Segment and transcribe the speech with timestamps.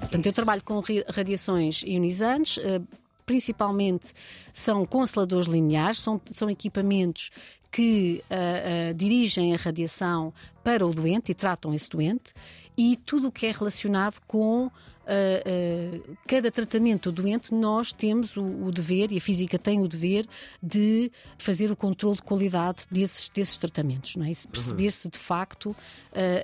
[0.00, 2.80] Portanto, eu trabalho com radiações ionizantes, eh,
[3.24, 4.12] principalmente
[4.52, 7.30] são consteladores lineares, são, são equipamentos
[7.70, 10.32] que uh, uh, dirigem a radiação
[10.62, 12.32] para o doente e tratam esse doente,
[12.76, 18.42] e tudo o que é relacionado com uh, cada tratamento do doente, nós temos o,
[18.42, 20.26] o, dever, e a física tem o dever,
[20.62, 24.32] de fazer o controle de qualidade desses, desses tratamentos, não é?
[24.50, 24.90] perceber uhum.
[24.90, 25.76] se de facto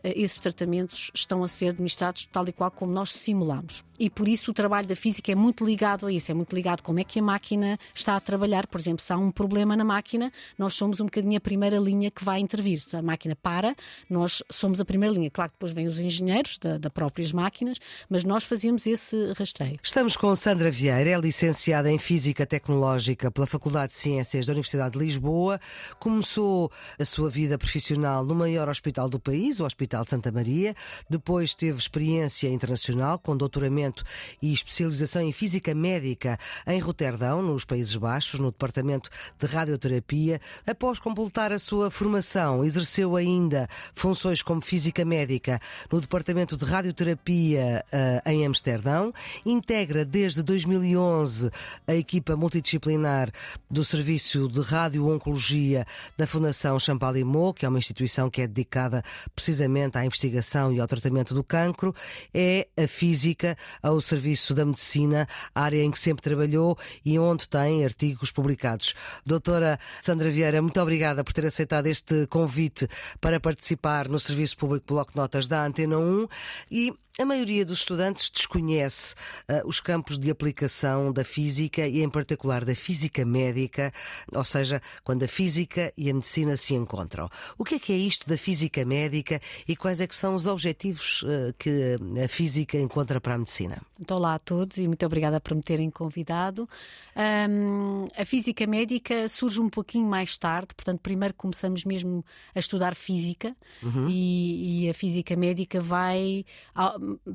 [0.04, 3.84] esses tratamentos estão a ser administrados tal e qual como nós simulamos.
[3.98, 6.80] E por isso o trabalho da física é muito ligado a isso, é muito ligado
[6.80, 8.66] a como é que a máquina está a trabalhar.
[8.66, 12.10] Por exemplo, se há um problema na máquina, nós somos um bocadinho a primeira linha
[12.10, 12.80] que vai intervir.
[12.80, 13.74] Se a máquina para,
[14.08, 15.30] nós somos a primeira linha.
[15.30, 19.78] Claro que depois vêm os engenheiros da, próprias máquinas, mas nós fazemos esse rastreio.
[19.82, 24.98] Estamos com Sandra Vieira, é licenciada em Física Tecnológica pela Faculdade de Ciências da Universidade
[24.98, 25.60] de Lisboa.
[25.98, 30.74] Começou a sua vida profissional no maior hospital do país, o Hospital de Santa Maria.
[31.08, 34.04] Depois teve experiência internacional com doutoramento
[34.40, 40.40] e especialização em Física Médica em Roterdão, nos Países Baixos, no Departamento de Radioterapia.
[40.66, 47.84] Após completar a sua formação, exerceu ainda funções como Física Médica no Departamento de Radioterapia
[47.92, 49.12] uh, em Amsterdão.
[49.44, 51.48] Integra desde 2011
[51.86, 53.30] a equipa multidisciplinar
[53.70, 55.86] do Serviço de Radio-Oncologia
[56.18, 60.88] da Fundação Champalimau, que é uma instituição que é dedicada precisamente à investigação e ao
[60.88, 61.94] tratamento do cancro.
[62.34, 67.84] É a física ao serviço da medicina, área em que sempre trabalhou e onde tem
[67.84, 68.92] artigos publicados.
[69.24, 72.88] Doutora Sandra Vieira, muito obrigada por ter aceitado este convite
[73.20, 76.28] para participar no Serviço Público Bloco de Notas da Antena 1
[76.70, 79.14] e a maioria dos estudantes desconhece
[79.48, 83.92] uh, os campos de aplicação da física e, em particular, da física médica,
[84.34, 87.28] ou seja, quando a física e a medicina se encontram.
[87.56, 90.46] O que é que é isto da física médica e quais é que são os
[90.46, 93.80] objetivos uh, que a física encontra para a medicina?
[93.98, 96.68] Então, olá a todos e muito obrigada por me terem convidado.
[97.16, 102.22] Um, a física médica surge um pouquinho mais tarde, portanto, primeiro começamos mesmo
[102.54, 104.06] a estudar física uhum.
[104.06, 106.44] e, e, a física médica vai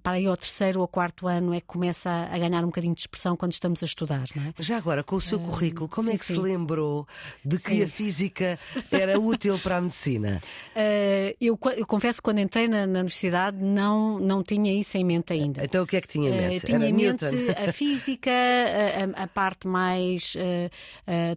[0.03, 3.01] para aí ao terceiro ou quarto ano é que começa a, ganhar um bocadinho de
[3.01, 4.27] expressão quando estamos a estudar.
[4.35, 4.61] É?
[4.61, 6.35] Já agora, com o seu uh, currículo, como é sim, é que sim.
[6.35, 7.07] se lembrou
[7.43, 7.83] de que sim.
[7.83, 8.59] a física
[8.91, 10.41] era útil para a medicina?
[10.75, 15.05] Uh, eu, eu, confesso que quando entrei na, na, universidade não, não tinha isso em
[15.05, 15.63] mente ainda.
[15.63, 16.65] Então o que é que tinha em mente?
[16.65, 17.53] Tinha era em mente Newton.
[17.69, 20.35] a física, a, a parte mais,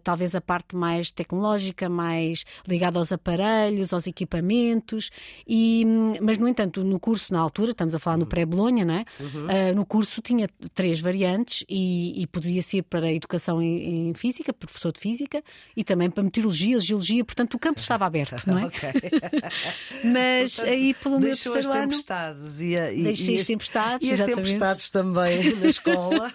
[0.03, 5.09] talvez a parte mais tecnológica, mais ligada aos aparelhos, aos equipamentos,
[5.47, 5.85] e,
[6.21, 9.05] mas no entanto, no curso na altura, estamos a falar no pré-Bolonha, não é?
[9.19, 9.45] Uhum.
[9.45, 14.13] Uh, no curso tinha três variantes e, e podia ser para a educação em, em,
[14.13, 15.43] física, professor de física,
[15.75, 18.69] e também para meteorologia, geologia, portanto o campo estava aberto, não é?
[20.03, 21.89] Mas portanto, aí pelo meu terceiro ano.
[21.89, 24.07] Tempestades e, a, e, deixei as tempestades.
[24.07, 26.31] E as tempestades também na escola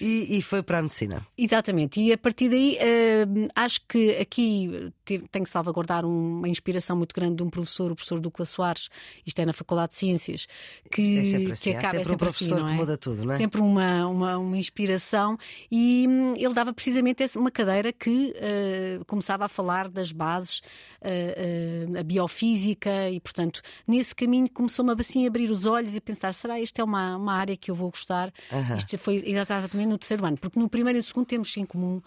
[0.00, 1.26] e, e, foi para a medicina.
[1.36, 7.14] Exatamente, e a partir daí uh, acho que aqui tenho que salvaguardar uma inspiração muito
[7.14, 8.88] grande de um professor, o professor Douglas Soares,
[9.26, 10.46] isto é na Faculdade de Ciências,
[10.88, 11.70] que, é sempre assim.
[11.70, 12.70] que acaba sempre é sempre um professor assim, é?
[12.70, 13.36] que muda tudo, não é?
[13.36, 15.38] Sempre uma, uma, uma inspiração
[15.70, 20.58] e hum, ele dava precisamente uma cadeira que uh, começava a falar das bases,
[21.02, 26.00] uh, uh, a biofísica e, portanto, nesse caminho começou-me assim a abrir os olhos e
[26.00, 28.32] pensar, será esta é uma, uma área que eu vou gostar?
[28.50, 28.76] -huh.
[28.76, 32.00] Isto foi exatamente no terceiro ano, porque no primeiro e no segundo temos em comum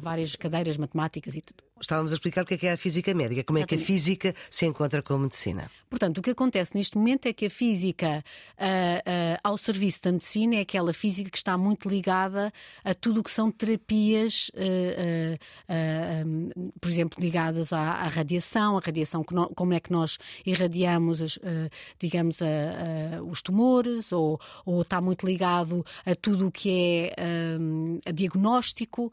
[0.00, 3.12] várias cadeiras matemáticas e tudo estávamos a explicar o que é, que é a física
[3.12, 3.74] médica, como Exatamente.
[3.74, 5.70] é que a física se encontra com a medicina.
[5.90, 8.24] Portanto, o que acontece neste momento é que a física
[8.58, 12.52] uh, uh, ao serviço da medicina é aquela física que está muito ligada
[12.84, 15.38] a tudo o que são terapias, uh,
[16.26, 21.38] um, por exemplo, ligadas à, à, radiação, a radiação, como é que nós irradiamos, as,
[21.98, 22.46] digamos, a,
[23.18, 27.22] a, os tumores, ou, ou, está muito ligado a tudo o que é
[27.58, 29.12] um, diagnóstico,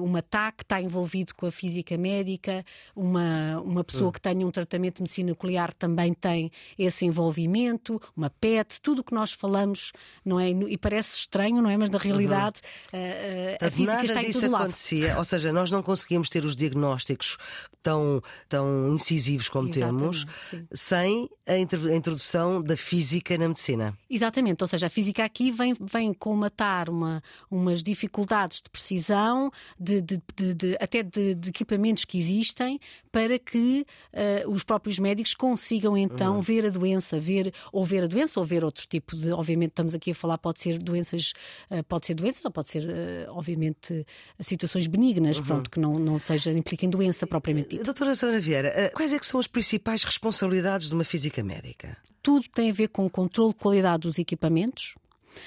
[0.00, 2.64] um ataque está envolvido com a física médica,
[2.96, 4.12] uma, uma pessoa hum.
[4.12, 9.04] que tenha um tratamento de medicina nuclear também tem esse envolvimento, uma PET, tudo o
[9.04, 9.92] que nós falamos,
[10.24, 10.50] não é?
[10.50, 11.76] E parece estranho, não é?
[11.76, 12.60] Mas na realidade
[12.92, 13.00] uhum.
[13.60, 14.62] a, a física está em todo lado.
[14.62, 17.36] acontecia, ou seja, nós não conseguimos ter os diagnósticos
[17.82, 20.66] tão, tão incisivos como Exatamente, temos sim.
[20.72, 23.96] sem a introdução da física na medicina.
[24.08, 30.00] Exatamente, ou seja, a física aqui vem, vem colmatar uma, umas dificuldades de precisão, de,
[30.00, 32.80] de, de, de até de equipamentos que existem
[33.12, 36.40] para que uh, os próprios médicos consigam então uhum.
[36.40, 39.94] ver a doença, ver ou ver a doença ou ver outro tipo de, obviamente estamos
[39.94, 41.32] aqui a falar pode ser doenças,
[41.70, 44.06] uh, pode ser doenças ou pode ser uh, obviamente
[44.40, 45.44] situações benignas, uhum.
[45.44, 47.84] pronto, que não, não seja impliquem doença propriamente dita.
[47.84, 51.96] Doutora Sandra Vieira, quais é que são as principais responsabilidades de uma física médica?
[52.22, 54.94] Tudo tem a ver com o controle de qualidade dos equipamentos,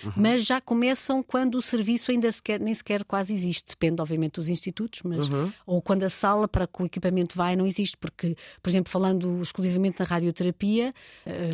[0.03, 0.11] Uhum.
[0.15, 3.69] Mas já começam quando o serviço ainda sequer, nem sequer quase existe.
[3.69, 5.51] Depende, obviamente, dos institutos, mas uhum.
[5.65, 9.41] ou quando a sala para que o equipamento vai não existe, porque, por exemplo, falando
[9.41, 10.93] exclusivamente na radioterapia,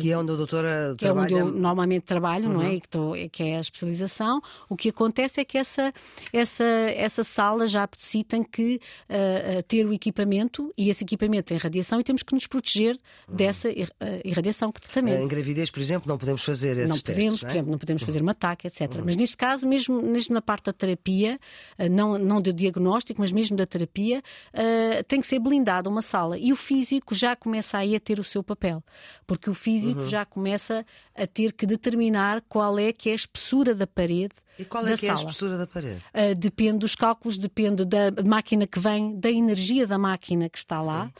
[0.00, 1.34] que é onde a doutora que trabalha...
[1.34, 2.54] é onde eu normalmente trabalho, uhum.
[2.54, 2.68] não é?
[2.68, 2.74] Uhum.
[2.74, 4.40] E que, tô, que é a especialização.
[4.68, 5.92] O que acontece é que essa
[6.32, 12.00] essa essa sala já necessita que uh, ter o equipamento e esse equipamento tem radiação
[12.00, 12.98] e temos que nos proteger
[13.28, 13.36] uhum.
[13.36, 13.68] dessa
[14.24, 15.22] irradiação que também.
[15.22, 17.50] Em gravidez, por exemplo, não podemos fazer esses não podemos, testes, não é?
[17.50, 18.96] por exemplo, não podemos fazer uma ataque, etc.
[18.96, 19.02] Uhum.
[19.04, 21.38] Mas neste caso, mesmo, mesmo na parte da terapia,
[21.78, 24.22] eh, não, não do diagnóstico, mas mesmo da terapia,
[24.54, 26.38] uh, tem que ser blindada uma sala.
[26.38, 28.82] E o físico já começa aí a ter o seu papel,
[29.26, 30.08] porque o físico uhum.
[30.08, 30.84] já começa
[31.14, 34.34] a ter que determinar qual é que é a espessura da parede.
[34.58, 35.12] E qual é que sala.
[35.12, 36.02] é a espessura da parede?
[36.14, 40.80] Uh, depende dos cálculos, depende da máquina que vem, da energia da máquina que está
[40.80, 41.06] lá.
[41.06, 41.12] Sim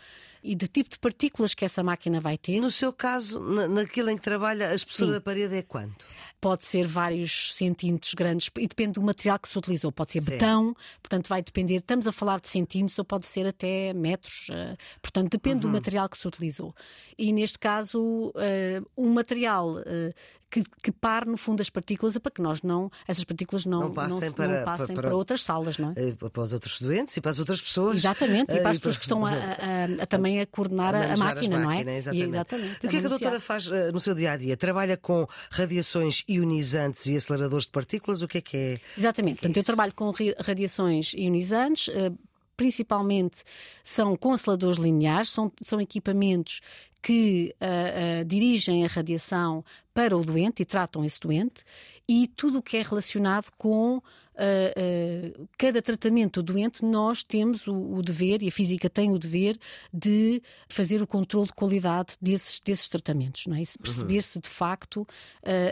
[0.42, 2.60] e do tipo de partículas que essa máquina vai ter.
[2.60, 5.14] No seu caso, naquilo em que trabalha, a espessura Sim.
[5.14, 6.06] da parede é quanto?
[6.40, 9.92] Pode ser vários centímetros grandes e depende do material que se utilizou.
[9.92, 10.30] Pode ser Sim.
[10.30, 11.76] betão, portanto vai depender.
[11.76, 15.72] Estamos a falar de centímetros ou pode ser até metros, uh, portanto depende uhum.
[15.72, 16.74] do material que se utilizou.
[17.18, 20.14] E neste caso, uh, um material uh,
[20.50, 23.92] que, que pare no fundo as partículas para que nós não, essas partículas não, não
[23.92, 26.12] passem, não, para, não passem para, para, outras salas, não é?
[26.12, 27.96] Para os outros doentes e para as outras pessoas.
[27.96, 31.58] Exatamente, e para as pessoas que estão a, a, a, também a coordenar a, máquina,
[31.60, 31.96] não é?
[31.96, 32.26] Exatamente.
[32.26, 32.78] E, exatamente.
[32.82, 34.56] E o que é que a doutora faz no seu dia a dia?
[34.56, 38.80] Trabalha com radiações ionizantes e aceleradores de partículas, o que é que é?
[38.96, 42.12] Exatamente, que é portanto, eu trabalho com radiações ionizantes, eh,
[42.56, 43.42] principalmente
[43.82, 46.60] são consteladores lineares, são, são equipamentos
[47.02, 51.64] que uh, uh, dirigem a radiação para o doente e tratam esse doente,
[52.08, 54.00] e tudo o que é relacionado com
[54.40, 59.12] uh, uh, cada tratamento do doente, nós temos o, o, dever, e a física tem
[59.12, 59.58] o dever,
[59.92, 63.62] de fazer o controle de qualidade desses, desses tratamentos, não é?
[63.80, 64.20] perceber uhum.
[64.22, 65.06] se de facto uh,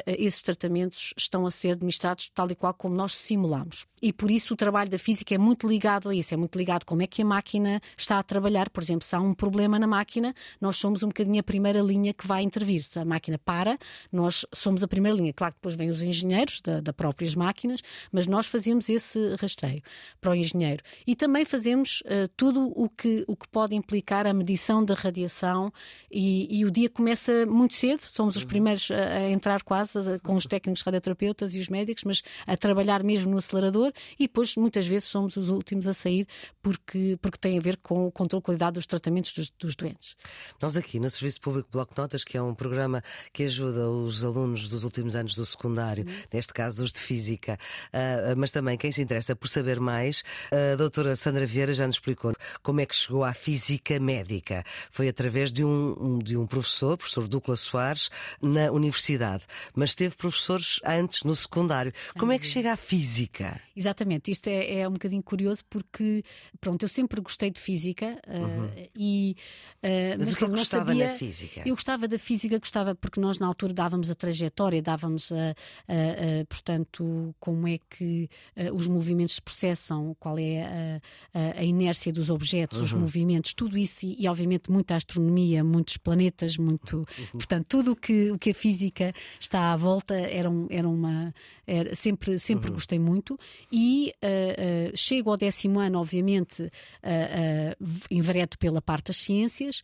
[0.07, 3.87] esses tratamentos estão a ser administrados tal e qual como nós simulamos.
[4.01, 6.83] E por isso o trabalho da física é muito ligado a isso, é muito ligado
[6.83, 8.71] a como é que a máquina está a trabalhar.
[8.71, 12.15] Por exemplo, se há um problema na máquina, nós somos um bocadinho a primeira linha
[12.15, 12.83] que vai intervir.
[12.83, 13.79] Se a máquina para,
[14.13, 15.33] nós somos a primeira linha.
[15.33, 17.83] Claro que depois vêm os engenheiros da, da próprias máquinas,
[18.13, 19.83] mas nós fazemos esse rastreio
[20.21, 20.83] para o engenheiro.
[21.07, 25.73] E também fazemos uh, tudo o que, o que pode implicar a medição da radiação
[26.11, 28.49] e, e o dia começa muito cedo, somos os uhum.
[28.49, 32.57] primeiros a, a entrar quase a, com os técnicos radioterapeutas e os médicos, mas a
[32.57, 36.27] trabalhar mesmo no acelerador e depois muitas vezes somos os últimos a sair
[36.63, 40.17] porque, porque tem a ver com o controle de qualidade dos tratamentos dos, dos doentes.
[40.61, 43.03] Nós aqui no Serviço Público Bloco Notas, que é um programa
[43.33, 46.15] que ajuda os alunos dos últimos anos do secundário, uhum.
[46.33, 47.59] neste caso os de Física,
[47.93, 50.23] uh, mas também quem se interessa por saber mais,
[50.53, 54.65] a doutora Sandra Vieira já nos explicou como é que chegou à física médica.
[54.91, 58.11] Foi através de um, de um professor, professor Douglas Soares,
[58.43, 59.47] na universidade.
[59.75, 61.93] Mas teve professores antes, no secundário.
[62.19, 63.61] Como é que chega à física?
[63.75, 66.23] Exatamente, isto é, é um bocadinho curioso porque,
[66.61, 68.71] pronto, eu sempre gostei de física uh, uhum.
[68.97, 69.37] e.
[69.83, 71.63] Uh, mas, mas o que é que gostava sabia, na física?
[71.65, 76.41] Eu gostava da física, gostava porque nós na altura dávamos a trajetória, dávamos a, a,
[76.41, 81.01] a portanto, como é que uh, os movimentos se processam, qual é
[81.35, 82.85] a, a inércia dos objetos, uhum.
[82.85, 87.27] os movimentos, tudo isso e, e, obviamente muita astronomia, muitos planetas, muito, uhum.
[87.33, 91.35] portanto, tudo o que, o que a física está à volta era, um, era uma
[91.67, 92.75] era, sempre sempre uhum.
[92.75, 93.39] gostei muito
[93.71, 99.83] e uh, uh, chego ao décimo ano, obviamente, uh, enveredo pela parte das ciências,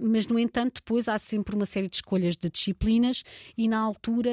[0.00, 3.22] mas no entanto depois há sempre uma série de escolhas de disciplinas
[3.56, 4.30] e na altura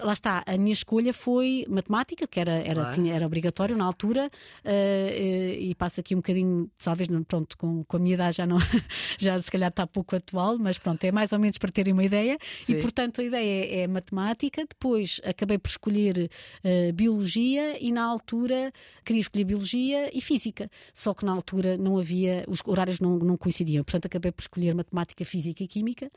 [0.00, 2.94] lá está a minha escolha foi matemática, que era, era, claro.
[2.94, 4.30] tinha, era obrigatório na altura,
[4.64, 8.58] uh, e passa aqui um bocadinho, talvez, pronto, com, com a minha idade já não,
[9.18, 12.04] já se calhar está pouco atual, mas pronto, é mais ou menos para terem uma
[12.04, 12.38] ideia.
[12.62, 12.74] Sim.
[12.74, 14.64] E portanto a ideia é, é, matemática.
[14.68, 16.30] Depois acabei por escolher
[16.64, 18.72] uh, biologia e na altura
[19.04, 20.70] queria escolher biologia e física.
[20.92, 23.84] Só que na altura não havia, os horários não, não coincidiam.
[23.84, 26.10] Portanto acabei por escolher matemática, física e química.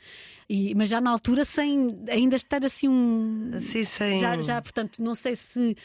[0.50, 3.52] E, mas já na altura sem ainda estar assim um.
[3.60, 4.20] Sim, sem...
[4.20, 5.78] já, já, portanto, não, sei se,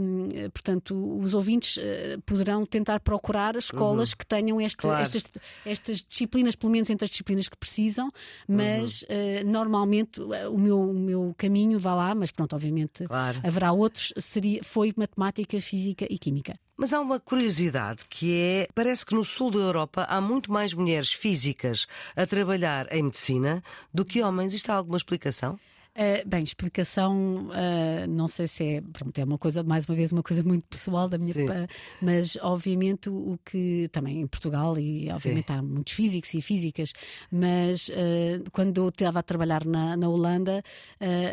[0.00, 4.16] um, portanto, os ouvintes uh, poderão tentar procurar escolas uhum.
[4.18, 5.02] que tenham este, claro.
[5.02, 5.24] estas,
[5.64, 8.10] estas disciplinas, pelo menos entre as disciplinas que precisam,
[8.48, 9.08] mas uhum.
[9.08, 13.40] uh, normalmente o meu, o meu caminho vai lá, mas pronto, obviamente claro.
[13.44, 16.54] haverá outros, seria, foi matemática, física e química.
[16.80, 20.72] Mas há uma curiosidade que é: parece que no sul da Europa há muito mais
[20.72, 24.54] mulheres físicas a trabalhar em medicina do que homens.
[24.54, 25.58] Isto há alguma explicação?
[25.98, 30.12] Uh, bem, explicação, uh, não sei se é, pronto, é uma coisa, mais uma vez,
[30.12, 35.10] uma coisa muito pessoal da minha parte, mas obviamente o, que também em Portugal, e
[35.10, 35.54] obviamente Sim.
[35.54, 36.92] há muitos físicos e físicas,
[37.32, 40.62] mas uh, quando eu estava a trabalhar na, na Holanda,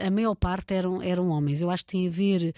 [0.03, 1.61] a maior parte eram, eram homens.
[1.61, 2.55] Eu acho que tem a ver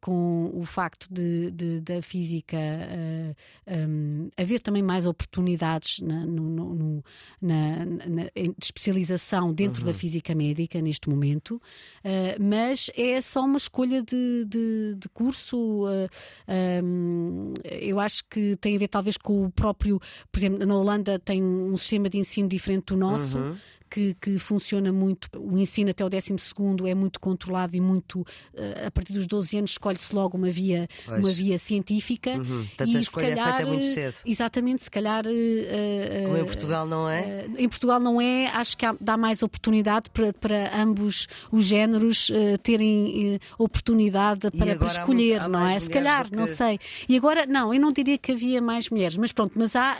[0.00, 2.56] com o facto de, de da física
[3.66, 7.04] um, haver também mais oportunidades na, no, no,
[7.40, 9.86] na, na, de especialização dentro uhum.
[9.86, 11.60] da física médica neste momento
[12.04, 15.86] uh, mas é só uma escolha de, de, de curso.
[15.86, 16.08] Uh,
[16.46, 20.00] eh, um, eu acho que tem a ver talvez com o próprio,
[20.30, 23.38] por exemplo, na Holanda tem um sistema de ensino diferente do nosso.
[23.38, 23.56] Uhum
[23.94, 25.28] que, que funciona muito.
[25.38, 26.34] O ensino até o 12
[26.88, 28.26] é muito controlado e muito.
[28.52, 32.32] Eh, a partir dos 12 anos escolhe-se logo uma via, uma via científica.
[32.32, 32.66] Uhum.
[32.66, 34.16] Portanto, e a escolha calhar, é feita muito cedo.
[34.26, 35.24] Exatamente, se calhar.
[35.24, 37.46] Uh, Como em Portugal não é?
[37.48, 41.64] Uh, em Portugal não é, acho que há, dá mais oportunidade para, para ambos os
[41.64, 45.78] géneros uh, terem oportunidade para, para escolher, há, há não é?
[45.78, 46.36] Se calhar, que...
[46.36, 46.80] não sei.
[47.08, 49.98] E agora, não, eu não diria que havia mais mulheres, mas pronto, mas há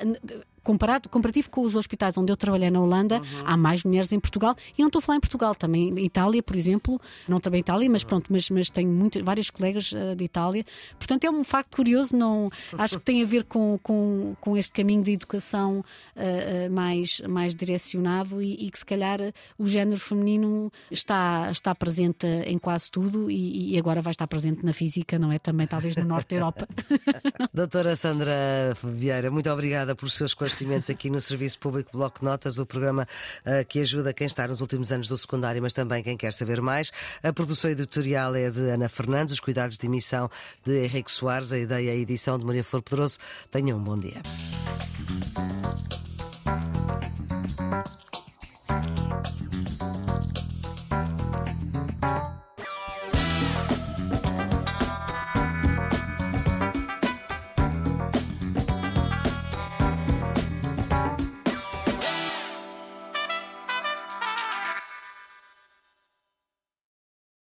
[0.64, 3.42] comparado, comparativo com os hospitais onde eu trabalhei na Holanda, uhum.
[3.44, 4.56] há mais mulheres em Portugal.
[4.76, 7.00] E não estou a falar em Portugal, também em Itália, por exemplo.
[7.28, 10.64] Não também em Itália, mas pronto, mas, mas tenho muito, vários colegas uh, de Itália.
[10.98, 12.16] Portanto, é um facto curioso.
[12.16, 15.84] Não, acho que tem a ver com, com, com este caminho de educação
[16.16, 19.20] uh, mais, mais direcionado e, e, que se calhar
[19.58, 24.64] o género feminino está, está presente em quase tudo e, e agora vai estar presente
[24.64, 25.38] na física, não é?
[25.38, 26.68] Também talvez no norte da Europa.
[27.52, 32.58] Doutora Sandra Vieira, muito obrigada por seus esclarecimentos aqui no Serviço Público Bloco de Notas,
[32.58, 33.06] o programa
[33.44, 36.60] uh, que ajuda quem está nos últimos anos do secundário, mas também quem quer saber
[36.60, 36.92] mais.
[37.22, 40.30] A produção editorial é de Ana Fernandes, os cuidados de emissão
[40.64, 43.18] de Henrique Soares, a ideia e a edição de Maria Flor Pedroso.
[43.50, 44.22] Tenham um bom dia.